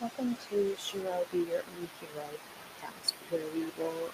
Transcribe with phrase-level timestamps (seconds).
[0.00, 2.24] Welcome to Shero Be Your Own Hero
[2.80, 4.08] podcast, where we will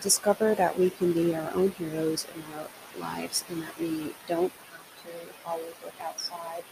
[0.00, 2.68] discover that we can be our own heroes in our
[2.98, 6.64] lives and that we don't have to always look outside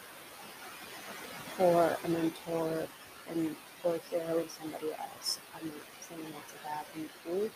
[1.59, 2.87] for a mentor
[3.29, 5.39] and for heroing somebody else.
[5.55, 7.11] I'm not saying that's a bad thing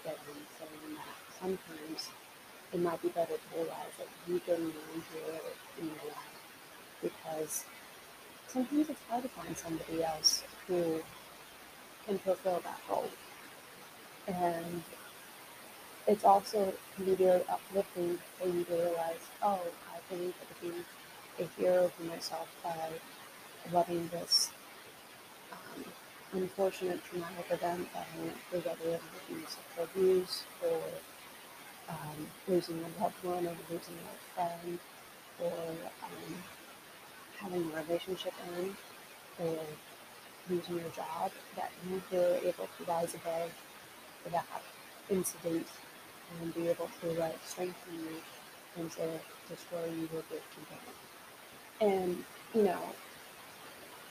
[0.04, 2.10] but I'm saying that sometimes
[2.70, 5.40] it might be better to realize that you can be your hero
[5.80, 6.36] in your life
[7.00, 7.64] because
[8.48, 11.00] sometimes it's hard to find somebody else who
[12.06, 13.10] can fulfill that role.
[14.28, 14.82] And
[16.06, 19.60] it's also can be very uplifting for you realize, oh,
[19.92, 20.72] I can be
[21.38, 22.90] a hero for myself by
[23.72, 24.50] loving this
[25.52, 25.84] um,
[26.32, 30.80] unfortunate traumatic event that I went through, whether it was abuse or
[31.88, 34.78] um, losing a loved one or losing a friend
[35.40, 35.52] or
[36.02, 36.34] um,
[37.38, 38.74] having a relationship end
[39.38, 39.58] or
[40.48, 43.50] losing your job, that you were able to rise above
[44.30, 44.62] that
[45.10, 45.66] incident
[46.40, 48.16] and be able to like strengthen you
[48.76, 49.02] and to
[49.48, 50.94] destroy you your down.
[51.80, 52.80] And, you know,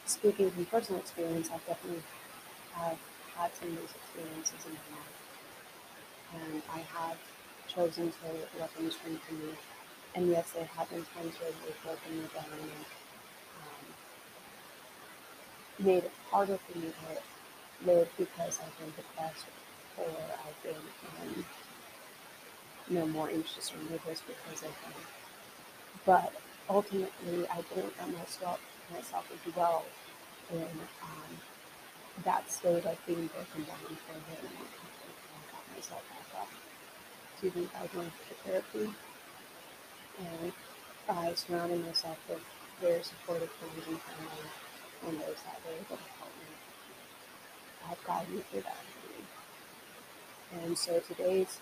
[0.05, 2.03] speaking from personal experience, I've definitely
[2.73, 2.97] have
[3.36, 5.16] had some of those experiences in my life.
[6.36, 7.17] And I have
[7.67, 9.53] chosen to let them strengthen me.
[10.16, 12.86] And yes, there have been times where they've broken me down and
[15.79, 19.45] made it harder for me to live because I've been depressed
[19.97, 20.81] or I've been
[21.21, 21.45] um,
[22.89, 24.93] you know, more anxious or nervous because of them.
[26.05, 26.33] But
[26.69, 28.59] ultimately, I didn't let myself,
[28.93, 29.85] myself dwell
[30.51, 31.37] in um,
[32.23, 35.15] that state of being broken down for a very long time.
[35.33, 36.49] I got myself back up
[37.41, 38.93] to be by going to therapy
[40.19, 40.53] and
[41.07, 42.39] by surrounding myself with
[42.79, 44.49] very supportive friends and family
[45.07, 46.55] and those that were able to help me
[47.88, 48.83] have guide me through that.
[50.63, 51.59] And so today's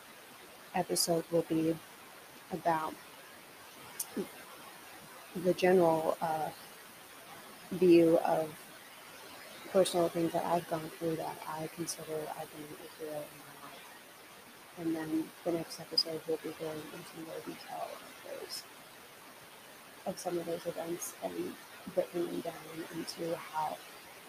[0.75, 1.75] episode will be
[2.51, 2.93] about
[5.35, 6.49] the general uh,
[7.71, 8.49] view of
[9.71, 13.55] personal things that I've gone through that I consider I've been a hero in my
[13.65, 13.89] life.
[14.79, 18.63] And then the next episode will be going into more detail of those,
[20.05, 21.53] of some of those events and
[21.91, 23.77] them down into how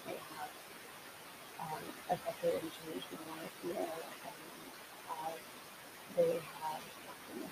[0.07, 0.51] they have
[1.61, 4.35] um, affected and changed my life, know, and
[5.09, 5.31] how
[6.17, 6.83] they have
[7.33, 7.49] um,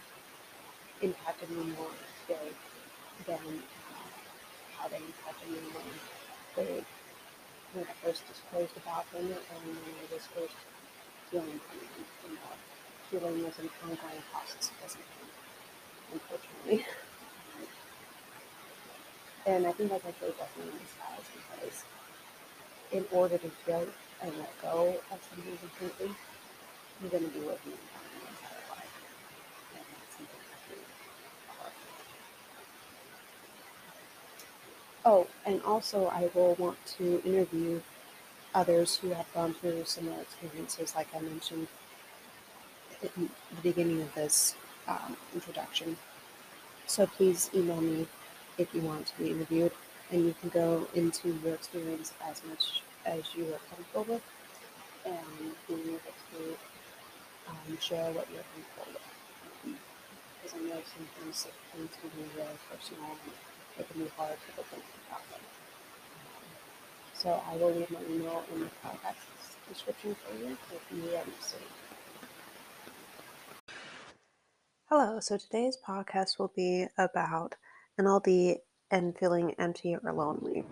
[1.00, 1.94] impacted me more
[2.26, 2.50] today
[3.26, 4.10] than uh,
[4.76, 5.86] how they impacted me when
[6.56, 6.84] they
[7.72, 10.56] when I first disclosed about them and when I was first
[11.30, 12.04] healing from them.
[13.10, 14.70] You know, healing was an ongoing process.
[14.70, 15.30] It doesn't end,
[16.12, 16.84] unfortunately.
[19.46, 21.84] And I think that's actually definitely in disguise because
[22.92, 23.86] in order to heal
[24.22, 26.14] and let go of something completely,
[27.00, 28.02] you're going to be working on
[35.04, 37.80] Oh, and also I will want to interview
[38.54, 41.66] others who have gone through similar experiences, like I mentioned
[43.16, 44.54] in the beginning of this
[44.86, 45.96] um, introduction.
[46.86, 48.06] So please email me
[48.58, 49.72] if you want to be interviewed,
[50.10, 54.22] and you can go into your experience as much as you are comfortable with,
[55.06, 56.56] and being able to
[57.48, 59.78] um, share what you're comfortable with.
[60.42, 63.32] Because I know sometimes things can be really personal and
[63.78, 65.40] it can be hard to open about them.
[67.14, 69.22] So I will leave my email in the podcast
[69.68, 71.60] description for you if you are interested.
[74.88, 77.54] Hello, so today's podcast will be about
[78.00, 78.58] NLD
[78.90, 80.64] and feeling empty or lonely.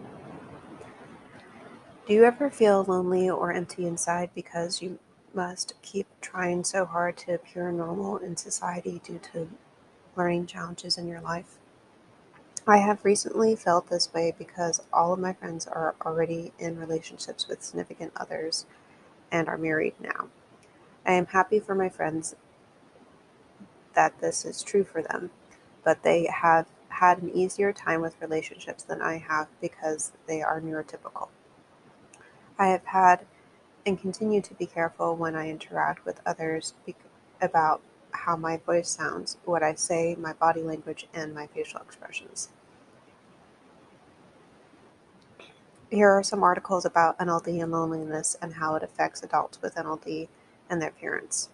[2.07, 4.99] Do you ever feel lonely or empty inside because you
[5.35, 9.49] must keep trying so hard to appear normal in society due to
[10.17, 11.59] learning challenges in your life?
[12.67, 17.47] I have recently felt this way because all of my friends are already in relationships
[17.49, 18.67] with significant others
[19.31, 20.29] and are married now.
[21.07, 22.35] I am happy for my friends
[23.95, 25.31] that this is true for them,
[25.85, 26.67] but they have
[27.01, 31.29] had an easier time with relationships than I have because they are neurotypical.
[32.59, 33.25] I have had
[33.87, 36.75] and continue to be careful when I interact with others
[37.41, 37.81] about
[38.11, 42.51] how my voice sounds, what I say, my body language, and my facial expressions.
[45.91, 50.29] Here are some articles about NLD and loneliness and how it affects adults with NLD
[50.69, 51.49] and their parents.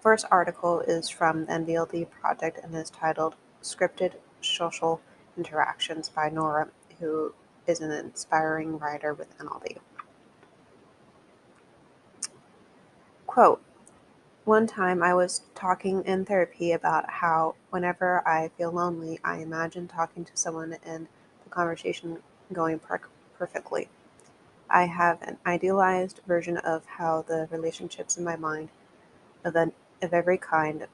[0.00, 5.00] First article is from the NVLD project and is titled Scripted Social
[5.36, 6.68] Interactions by Nora,
[7.00, 7.34] who
[7.66, 9.78] is an inspiring writer with NLD.
[13.26, 13.62] Quote
[14.44, 19.88] One time I was talking in therapy about how whenever I feel lonely, I imagine
[19.88, 21.06] talking to someone and
[21.44, 22.18] the conversation
[22.52, 23.00] going per-
[23.38, 23.88] perfectly.
[24.68, 28.70] I have an idealized version of how the relationships in my mind
[29.44, 30.86] of, an, of every kind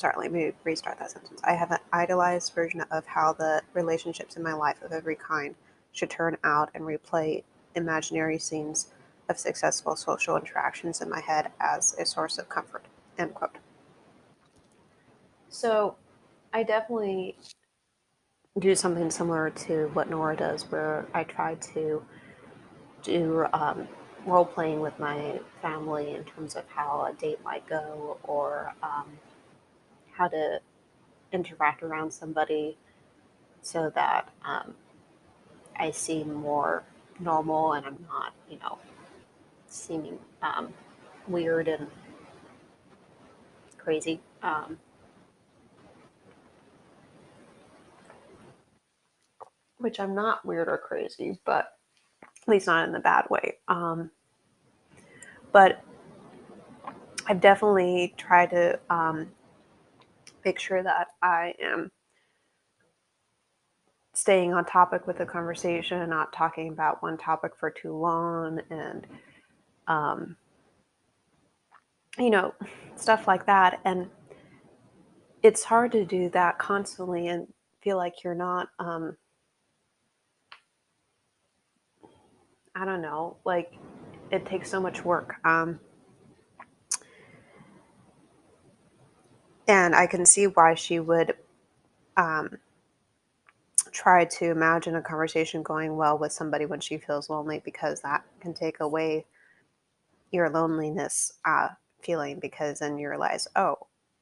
[0.00, 1.42] sorry, let me restart that sentence.
[1.44, 5.54] I have an idealized version of how the relationships in my life of every kind
[5.92, 7.44] should turn out and replay
[7.74, 8.88] imaginary scenes
[9.28, 12.86] of successful social interactions in my head as a source of comfort.
[13.18, 13.58] End quote.
[15.50, 15.96] So
[16.52, 17.36] I definitely
[18.58, 22.02] do something similar to what Nora does, where I try to
[23.02, 23.86] do um,
[24.24, 29.06] role playing with my family in terms of how a date might go or um,
[30.20, 30.60] how to
[31.32, 32.76] interact around somebody
[33.62, 34.74] so that um,
[35.78, 36.84] I seem more
[37.18, 38.78] normal and I'm not, you know,
[39.66, 40.74] seeming um,
[41.26, 41.86] weird and
[43.78, 44.20] crazy.
[44.42, 44.78] Um,
[49.78, 51.72] which I'm not weird or crazy, but
[52.22, 53.56] at least not in the bad way.
[53.68, 54.10] Um,
[55.50, 55.82] but
[57.26, 59.28] I've definitely tried to um,
[60.44, 61.90] make sure that I am
[64.14, 69.06] staying on topic with the conversation, not talking about one topic for too long, and
[69.86, 70.36] um,
[72.18, 72.54] you know,
[72.96, 73.80] stuff like that.
[73.84, 74.08] And
[75.42, 77.46] it's hard to do that constantly and
[77.80, 78.68] feel like you're not.
[78.78, 79.16] Um,
[82.74, 83.74] I don't know, like
[84.30, 85.36] it takes so much work.
[85.44, 85.80] Um,
[89.70, 91.34] and I can see why she would
[92.16, 92.58] um,
[93.92, 98.24] try to imagine a conversation going well with somebody when she feels lonely because that
[98.40, 99.26] can take away
[100.32, 101.68] your loneliness uh,
[102.02, 103.76] feeling because then you realize, oh,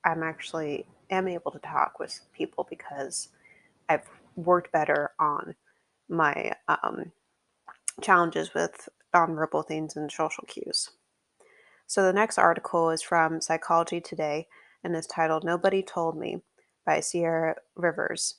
[0.04, 3.28] I'm actually am able to talk with people because
[3.88, 4.06] I've
[4.36, 5.54] worked better on
[6.10, 7.10] my um,
[8.02, 10.90] challenges with nonverbal things and social cues.
[11.86, 14.46] So the next article is from Psychology Today
[14.84, 16.42] and is titled Nobody Told Me
[16.84, 18.36] by Sierra Rivers.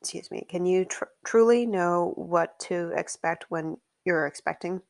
[0.00, 0.46] Excuse me.
[0.48, 4.80] Can you tr- truly know what to expect when you're expecting?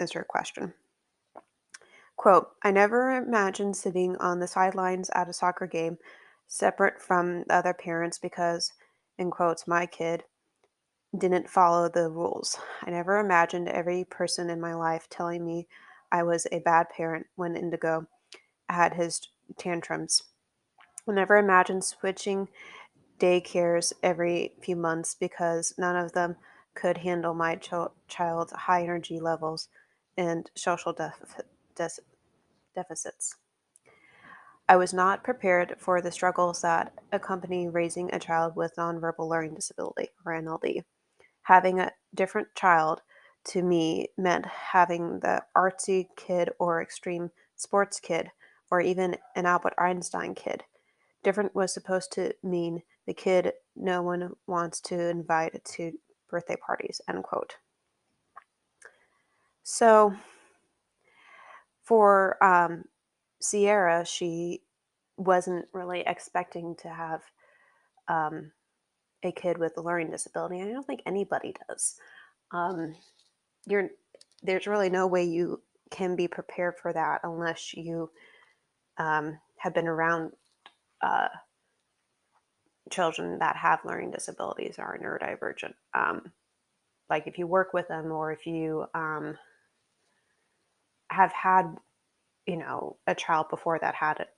[0.00, 0.74] Is her question.
[2.16, 5.98] Quote, I never imagined sitting on the sidelines at a soccer game
[6.46, 8.72] separate from the other parents because,
[9.18, 10.24] in quotes, my kid
[11.16, 12.58] didn't follow the rules.
[12.82, 15.66] I never imagined every person in my life telling me
[16.10, 18.06] I was a bad parent when Indigo
[18.72, 19.28] had his
[19.58, 20.24] tantrums.
[21.08, 22.48] I never imagined switching
[23.18, 26.36] daycares every few months because none of them
[26.74, 27.72] could handle my ch-
[28.08, 29.68] child's high energy levels
[30.16, 31.40] and social def-
[31.74, 31.98] def-
[32.74, 33.36] deficits.
[34.68, 39.54] I was not prepared for the struggles that accompany raising a child with nonverbal learning
[39.54, 40.82] disability, or NLD.
[41.42, 43.02] Having a different child
[43.44, 48.30] to me meant having the artsy kid or extreme sports kid
[48.72, 50.64] or even an Albert Einstein kid.
[51.22, 55.92] Different was supposed to mean the kid no one wants to invite to
[56.30, 57.56] birthday parties, end quote.
[59.62, 60.14] So
[61.82, 62.84] for um,
[63.42, 64.62] Sierra, she
[65.18, 67.20] wasn't really expecting to have
[68.08, 68.52] um,
[69.22, 70.62] a kid with a learning disability.
[70.62, 71.96] I don't think anybody does.
[72.52, 72.94] Um,
[74.42, 78.10] there's really no way you can be prepared for that unless you
[78.98, 80.32] um, have been around
[81.00, 81.28] uh,
[82.90, 85.74] children that have learning disabilities or are neurodivergent.
[85.94, 86.32] Um,
[87.08, 89.36] like if you work with them or if you um,
[91.10, 91.76] have had,
[92.46, 94.28] you know, a child before that had it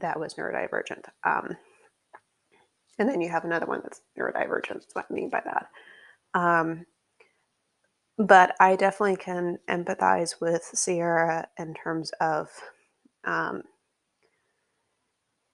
[0.00, 1.04] that was neurodivergent.
[1.24, 1.56] Um,
[2.98, 4.74] and then you have another one that's neurodivergent.
[4.74, 5.68] That's what I mean by that.
[6.34, 6.86] Um,
[8.18, 12.48] but I definitely can empathize with Sierra in terms of
[13.24, 13.62] um,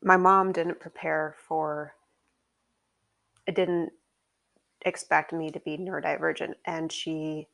[0.04, 1.94] my mom didn't prepare for,
[3.52, 3.90] didn't
[4.82, 7.49] expect me to be neurodivergent, and she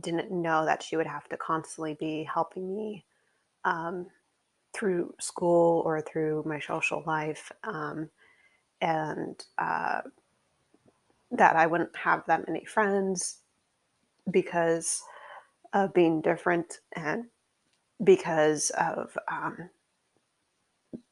[0.00, 3.04] didn't know that she would have to constantly be helping me
[3.64, 4.06] um,
[4.72, 8.08] through school or through my social life, um,
[8.80, 10.02] and uh,
[11.32, 13.38] that I wouldn't have that many friends
[14.30, 15.02] because
[15.72, 17.24] of being different and
[18.04, 19.68] because of um,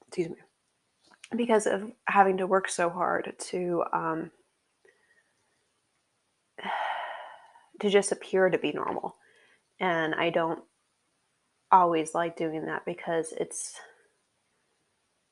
[0.08, 0.36] excuse me
[1.34, 4.30] because of having to work so hard to um,
[7.80, 9.16] to just appear to be normal.
[9.80, 10.60] And I don't
[11.72, 13.74] always like doing that because it's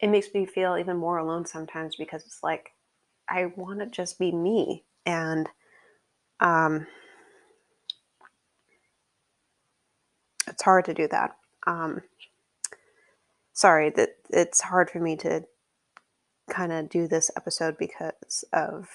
[0.00, 2.72] it makes me feel even more alone sometimes because it's like
[3.28, 5.48] I want to just be me and
[6.40, 6.86] um
[10.46, 11.36] it's hard to do that.
[11.66, 12.02] Um
[13.52, 15.44] sorry that it's hard for me to
[16.48, 18.88] kind of do this episode because of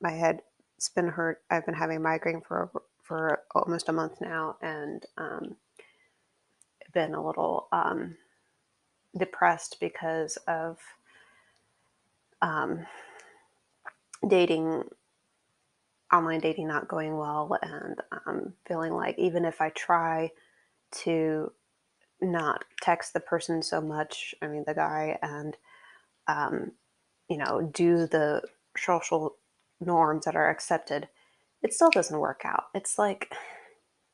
[0.00, 0.42] my head
[0.76, 1.42] it's been hurt.
[1.50, 2.70] I've been having migraine for
[3.02, 5.56] for almost a month now, and um,
[6.92, 8.16] been a little um,
[9.16, 10.78] depressed because of
[12.42, 12.84] um,
[14.26, 14.84] dating,
[16.12, 20.32] online dating not going well, and um, feeling like even if I try
[21.02, 21.52] to
[22.20, 25.56] not text the person so much, I mean the guy, and
[26.28, 26.72] um,
[27.28, 28.42] you know do the
[28.76, 29.36] social
[29.80, 31.08] norms that are accepted,
[31.62, 32.64] it still doesn't work out.
[32.74, 33.32] It's like,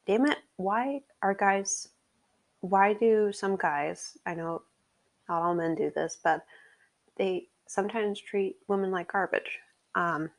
[0.06, 1.88] damn it, why are guys,
[2.60, 4.62] why do some guys, I know
[5.28, 6.44] not all men do this, but
[7.16, 9.58] they sometimes treat women like garbage.
[9.94, 10.30] Um,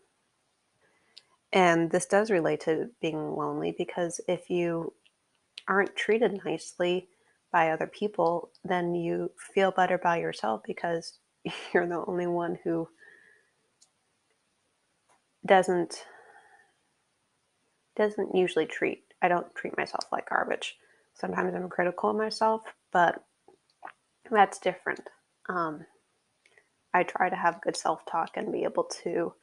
[1.51, 4.93] and this does relate to being lonely because if you
[5.67, 7.07] aren't treated nicely
[7.51, 11.19] by other people, then you feel better by yourself because
[11.73, 12.87] you're the only one who
[15.45, 16.05] doesn't
[17.97, 20.75] doesn't usually treat I don't treat myself like garbage.
[21.15, 23.23] Sometimes I'm critical of myself, but
[24.29, 25.01] that's different.
[25.49, 25.85] Um,
[26.93, 29.33] I try to have good self talk and be able to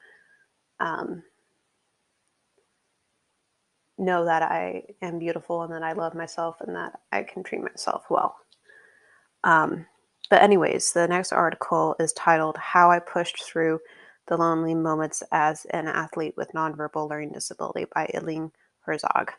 [0.81, 1.23] um,
[3.99, 7.63] know that I am beautiful and that I love myself and that I can treat
[7.63, 8.37] myself well.
[9.45, 9.87] Um,
[10.31, 13.81] but, anyways, the next article is titled How I Pushed Through
[14.29, 19.33] the Lonely Moments as an Athlete with Nonverbal Learning Disability by Eileen Herzog.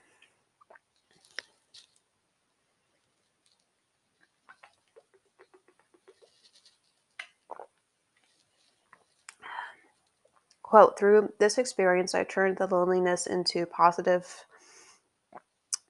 [10.64, 14.46] Quote, through this experience, I turned the loneliness into positive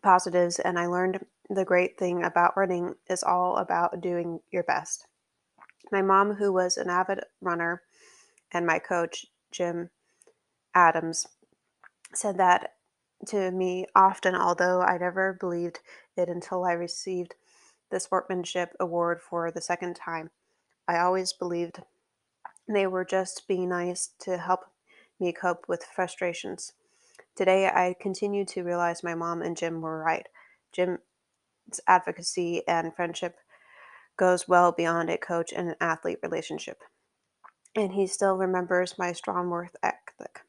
[0.02, 5.08] positives and I learned the great thing about running is all about doing your best.
[5.92, 7.82] My mom, who was an avid runner,
[8.52, 9.90] and my coach, Jim
[10.74, 11.28] Adams,
[12.14, 12.74] said that
[13.28, 15.80] to me often, although I never believed
[16.16, 17.36] it until I received
[17.90, 20.32] the Sportsmanship Award for the second time.
[20.88, 21.82] I always believed
[22.68, 24.62] they were just being nice to help
[25.20, 26.74] me cope with frustrations.
[27.36, 30.28] Today, I continue to realize my mom and Jim were right.
[30.72, 31.00] Jim's
[31.88, 33.38] advocacy and friendship
[34.18, 36.84] goes well beyond a coach and an athlete relationship
[37.76, 40.42] and he still remembers my strong ethic.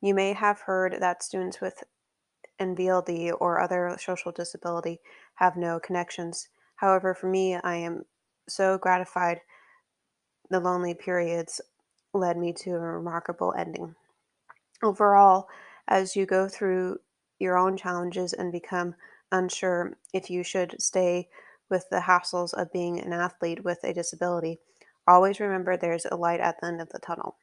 [0.00, 1.84] You may have heard that students with
[2.60, 5.00] NVLD or other social disability
[5.36, 6.48] have no connections.
[6.76, 8.04] However, for me, I am
[8.48, 9.40] so gratified
[10.50, 11.60] the lonely periods
[12.12, 13.94] led me to a remarkable ending.
[14.82, 15.48] Overall,
[15.88, 16.98] as you go through
[17.38, 18.94] your own challenges and become
[19.34, 21.28] unsure if you should stay
[21.70, 24.60] with the hassles of being an athlete with a disability,
[25.06, 27.36] Always remember there's a light at the end of the tunnel.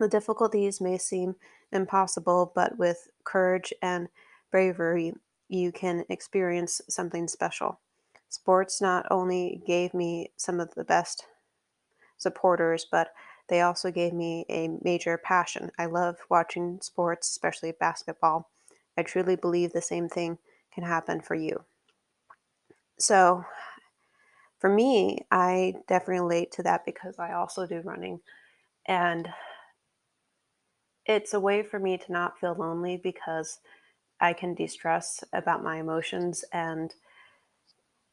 [0.00, 1.36] The difficulties may seem
[1.70, 4.08] impossible, but with courage and
[4.50, 5.14] bravery,
[5.48, 7.80] you can experience something special.
[8.28, 11.26] Sports not only gave me some of the best
[12.16, 13.12] supporters, but
[13.48, 15.70] they also gave me a major passion.
[15.78, 18.50] I love watching sports, especially basketball.
[18.96, 20.38] I truly believe the same thing
[20.74, 21.64] can happen for you.
[22.98, 23.44] So,
[24.58, 28.20] for me, I definitely relate to that because I also do running.
[28.86, 29.28] And
[31.06, 33.58] it's a way for me to not feel lonely because
[34.20, 36.44] I can de stress about my emotions.
[36.52, 36.94] And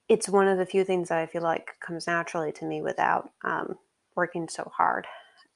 [0.10, 3.32] it's one of the few things that I feel like comes naturally to me without
[3.46, 3.77] um,
[4.15, 5.08] working so hard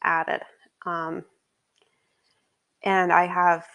[0.01, 0.43] at it.
[0.85, 1.25] Um,
[2.83, 3.65] and I have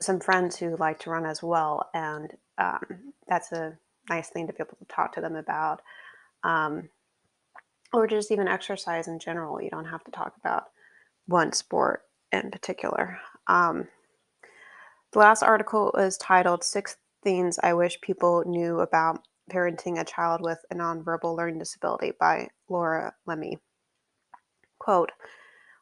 [0.00, 1.88] some friends who like to run as well.
[1.94, 3.76] And um, that's a
[4.08, 5.82] nice thing to be able to talk to them about.
[6.44, 6.88] Um,
[7.92, 9.62] or just even exercise in general.
[9.62, 10.64] You don't have to talk about
[11.26, 12.02] one sport
[12.32, 13.18] in particular.
[13.46, 13.88] Um,
[15.12, 20.42] the last article is titled Six Things I Wish People Knew About Parenting a Child
[20.42, 23.58] with a Nonverbal Learning Disability by Laura Lemle.
[24.78, 25.10] Quote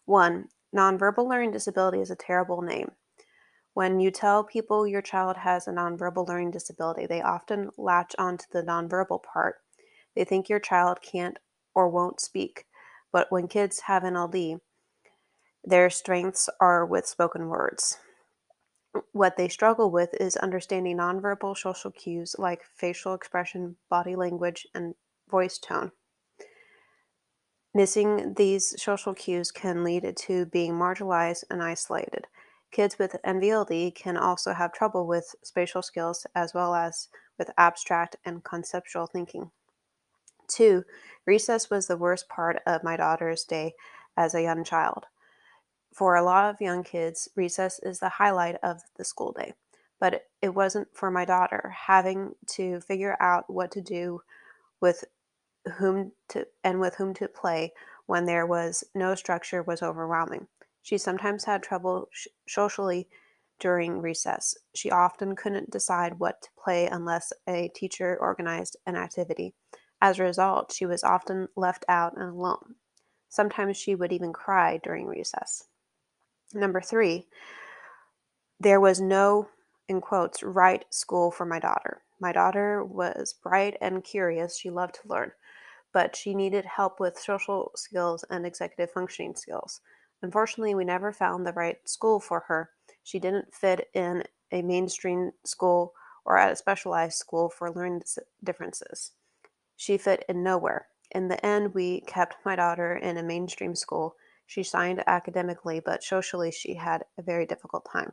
[0.04, 2.92] One, nonverbal learning disability is a terrible name.
[3.76, 8.46] When you tell people your child has a nonverbal learning disability, they often latch onto
[8.50, 9.56] the nonverbal part.
[10.14, 11.38] They think your child can't
[11.74, 12.64] or won't speak.
[13.12, 14.60] But when kids have NLD,
[15.62, 17.98] their strengths are with spoken words.
[19.12, 24.94] What they struggle with is understanding nonverbal social cues like facial expression, body language, and
[25.28, 25.92] voice tone.
[27.74, 32.26] Missing these social cues can lead to being marginalized and isolated.
[32.70, 37.08] Kids with NVLD can also have trouble with spatial skills as well as
[37.38, 39.50] with abstract and conceptual thinking.
[40.48, 40.84] Two,
[41.26, 43.74] recess was the worst part of my daughter's day
[44.16, 45.06] as a young child.
[45.92, 49.54] For a lot of young kids, recess is the highlight of the school day,
[49.98, 51.74] but it wasn't for my daughter.
[51.86, 54.20] Having to figure out what to do
[54.80, 55.04] with
[55.78, 57.72] whom to and with whom to play
[58.06, 60.46] when there was no structure was overwhelming.
[60.86, 63.08] She sometimes had trouble sh- socially
[63.58, 64.56] during recess.
[64.72, 69.52] She often couldn't decide what to play unless a teacher organized an activity.
[70.00, 72.76] As a result, she was often left out and alone.
[73.28, 75.64] Sometimes she would even cry during recess.
[76.54, 77.26] Number three,
[78.60, 79.48] there was no,
[79.88, 82.02] in quotes, right school for my daughter.
[82.20, 84.56] My daughter was bright and curious.
[84.56, 85.32] She loved to learn,
[85.92, 89.80] but she needed help with social skills and executive functioning skills.
[90.22, 92.70] Unfortunately, we never found the right school for her.
[93.02, 95.92] She didn't fit in a mainstream school
[96.24, 98.02] or at a specialized school for learning
[98.42, 99.12] differences.
[99.76, 100.86] She fit in nowhere.
[101.12, 104.16] In the end, we kept my daughter in a mainstream school.
[104.46, 108.12] She shined academically, but socially, she had a very difficult time.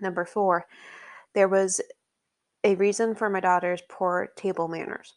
[0.00, 0.66] Number four,
[1.34, 1.80] there was
[2.64, 5.14] a reason for my daughter's poor table manners.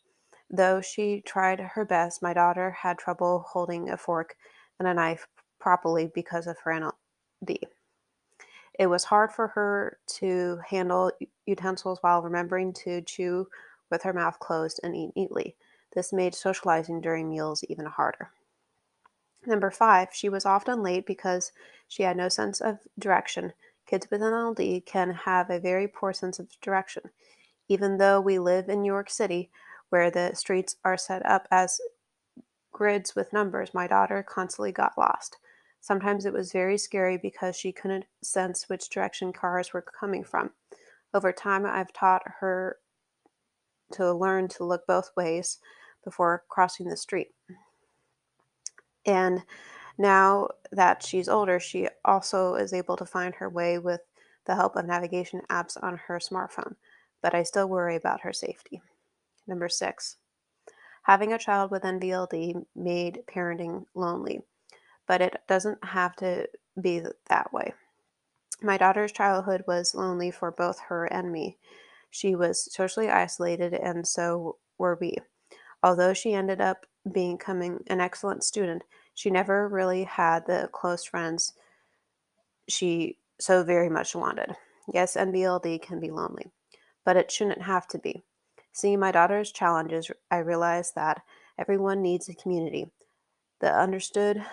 [0.49, 4.35] Though she tried her best, my daughter had trouble holding a fork
[4.79, 5.27] and a knife
[5.59, 7.59] properly because of her NLD.
[8.79, 11.11] It was hard for her to handle
[11.45, 13.47] utensils while remembering to chew
[13.89, 15.55] with her mouth closed and eat neatly.
[15.93, 18.29] This made socializing during meals even harder.
[19.45, 21.51] Number five, she was often late because
[21.87, 23.53] she had no sense of direction.
[23.87, 27.03] Kids with NLD can have a very poor sense of direction.
[27.69, 29.49] Even though we live in New York City,
[29.89, 31.79] where the streets are set up as
[32.71, 35.37] grids with numbers, my daughter constantly got lost.
[35.87, 40.51] Sometimes it was very scary because she couldn't sense which direction cars were coming from.
[41.13, 42.75] Over time, I've taught her
[43.93, 45.59] to learn to look both ways
[46.03, 47.29] before crossing the street.
[49.05, 49.43] And
[49.97, 54.01] now that she's older, she also is able to find her way with
[54.43, 56.75] the help of navigation apps on her smartphone,
[57.21, 58.81] but I still worry about her safety.
[59.47, 60.17] Number six,
[61.03, 64.41] having a child with NVLD made parenting lonely
[65.07, 66.47] but it doesn't have to
[66.79, 67.73] be that way.
[68.61, 71.57] My daughter's childhood was lonely for both her and me.
[72.09, 75.17] She was socially isolated, and so were we.
[75.83, 81.53] Although she ended up becoming an excellent student, she never really had the close friends
[82.67, 84.55] she so very much wanted.
[84.91, 86.51] Yes, NVLD can be lonely,
[87.05, 88.23] but it shouldn't have to be.
[88.73, 91.21] Seeing my daughter's challenges, I realized that
[91.57, 92.91] everyone needs a community.
[93.59, 94.43] The understood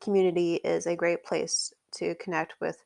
[0.00, 2.84] community is a great place to connect with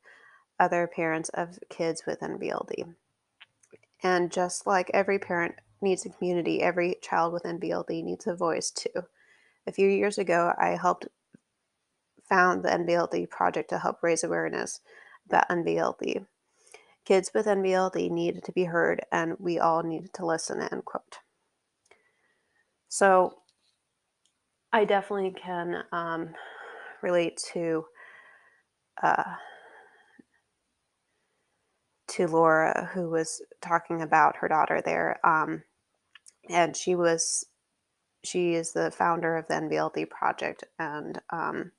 [0.61, 2.95] other parents of kids with NVLD.
[4.03, 8.71] And just like every parent needs a community, every child with NVLD needs a voice
[8.71, 9.05] too.
[9.67, 11.09] A few years ago, I helped
[12.29, 14.81] found the NVLD project to help raise awareness
[15.27, 16.27] about NVLD.
[17.05, 20.61] Kids with NVLD needed to be heard, and we all needed to listen.
[20.61, 21.19] End quote.
[22.89, 23.39] So,
[24.73, 26.35] I definitely can um,
[27.03, 27.85] relate to
[29.03, 29.35] uh,
[32.09, 35.63] to Laura, who was talking about her daughter there, um,
[36.51, 37.47] and she was
[38.25, 41.73] she is the founder of the NVLD project, and um,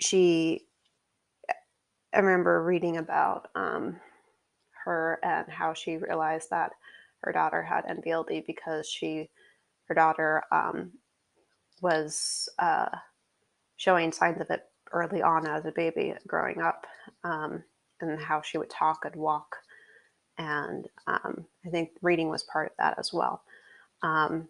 [0.00, 0.62] she.
[2.14, 3.96] I remember reading about um,
[4.84, 6.72] her and how she realized that
[7.22, 9.30] her daughter had NVLD because she,
[9.88, 10.92] her daughter, um,
[11.82, 12.88] was uh,
[13.76, 16.86] showing signs of it early on as a baby growing up
[17.24, 17.62] um,
[18.00, 19.56] and how she would talk and walk.
[20.38, 23.42] And um, I think reading was part of that as well.
[24.02, 24.48] Um,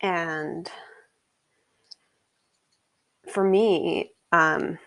[0.00, 0.70] and
[3.32, 4.78] for me, um,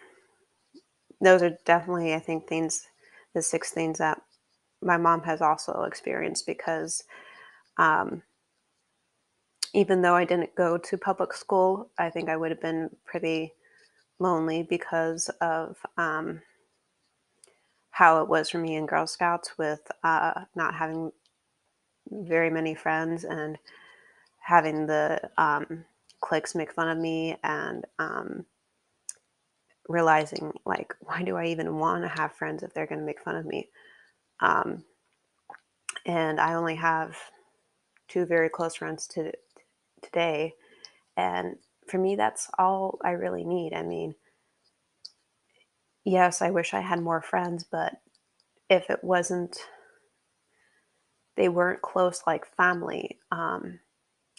[1.22, 2.88] those are definitely, I think, things,
[3.34, 4.22] the six things that
[4.82, 7.04] my mom has also experienced because
[7.78, 8.22] um,
[9.76, 13.54] even though I didn't go to public school, I think I would have been pretty
[14.20, 16.42] lonely because of um,
[17.92, 21.12] how it was for me in Girl Scouts with uh, not having
[22.10, 23.58] very many friends and
[24.40, 25.84] having the um,
[26.22, 28.46] cliques make fun of me and um,
[29.90, 33.22] realizing like why do i even want to have friends if they're going to make
[33.22, 33.70] fun of me?
[34.40, 34.84] Um,
[36.06, 37.16] and i only have
[38.08, 39.32] two very close friends to
[40.06, 40.54] today
[41.18, 41.56] and
[41.88, 43.74] for me that's all i really need.
[43.74, 44.16] I mean
[46.04, 47.94] yes i wish i had more friends but
[48.70, 49.58] if it wasn't
[51.36, 53.80] they weren't close like family um,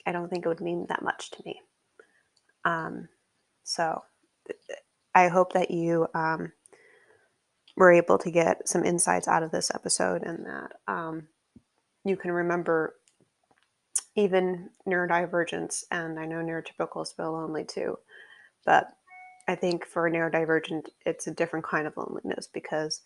[0.07, 1.61] i don't think it would mean that much to me.
[2.65, 3.09] Um,
[3.63, 4.03] so
[5.15, 6.53] I hope that you um,
[7.77, 11.29] were able to get some insights out of this episode and that um,
[12.05, 12.95] you can remember
[14.17, 17.99] even neurodivergence, and I know neurotypicals feel lonely too,
[18.65, 18.89] but
[19.47, 23.03] I think for a neurodivergent, it's a different kind of loneliness because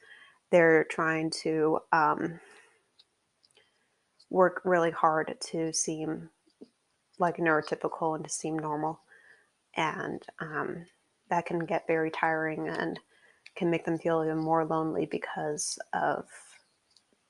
[0.50, 2.40] they're trying to um,
[4.30, 6.30] work really hard to seem
[7.18, 9.00] like neurotypical and to seem normal.
[9.76, 10.86] And um,
[11.28, 12.98] that can get very tiring and
[13.56, 16.24] can make them feel even more lonely because of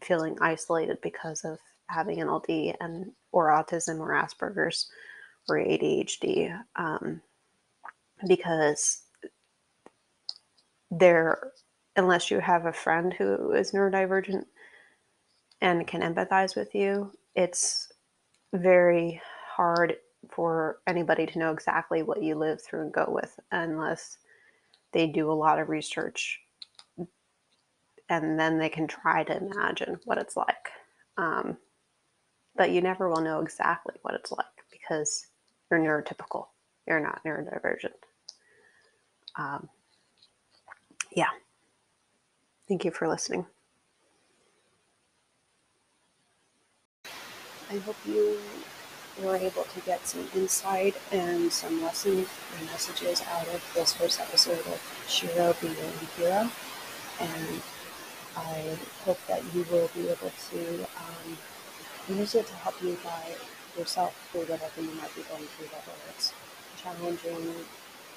[0.01, 4.91] feeling isolated because of having an LD and or autism or Asperger's
[5.49, 7.21] or ADHD um,
[8.27, 9.03] because
[10.91, 11.53] they're
[11.97, 14.45] unless you have a friend who is neurodivergent
[15.61, 17.93] and can empathize with you, it's
[18.55, 19.21] very
[19.55, 19.97] hard
[20.31, 24.19] for anybody to know exactly what you live through and go with unless
[24.93, 26.41] they do a lot of research
[28.09, 30.71] and then they can try to imagine what it's like.
[31.17, 31.57] Um,
[32.57, 35.27] but you never will know exactly what it's like because
[35.71, 36.47] you're neurotypical,
[36.87, 37.93] you're not neurodivergent.
[39.37, 39.69] Um,
[41.15, 41.29] yeah.
[42.69, 43.47] Thank you for listening.
[47.71, 48.39] I hope you
[49.23, 54.21] were able to get some insight and some lessons and messages out of this first
[54.21, 56.51] episode of Shero Be Your Hero.
[57.21, 57.63] And
[58.37, 61.39] I hope that you will be able to um,
[62.09, 63.37] use it to help you guide
[63.77, 66.33] yourself through whatever you might be going through, whether it's
[66.81, 67.65] challenging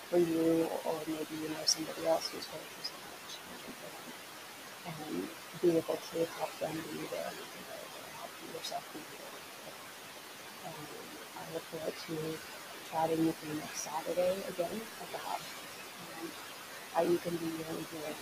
[0.10, 4.08] for you or maybe you know somebody else who's going through something challenging for them.
[4.88, 5.28] And
[5.62, 7.40] be able to help them be there and
[8.20, 9.24] help yourself be there.
[10.68, 10.86] And
[11.40, 12.16] I look forward to
[12.92, 16.28] chatting with you next Saturday again about um,
[16.94, 18.14] how you can be own hero